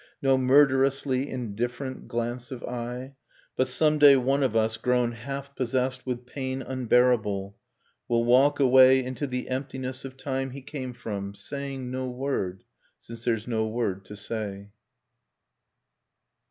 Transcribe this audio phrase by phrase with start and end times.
[0.19, 3.13] No murderously indifferent glance of eye...
[3.55, 7.55] But some day one of us, grown half possessed With pain unbearable,
[8.09, 12.63] will walk away Into the emptiness of time he came from, Saying no word,
[12.99, 14.71] since there's no word to say.